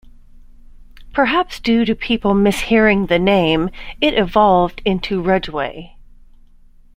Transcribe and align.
Perhaps 1.13 1.59
due 1.59 1.85
to 1.85 1.93
people 1.93 2.33
mishearing 2.33 3.07
the 3.07 3.19
name, 3.19 3.69
it 4.01 4.15
evolved 4.15 4.81
into 4.83 5.21
Rudgeway. 5.21 5.91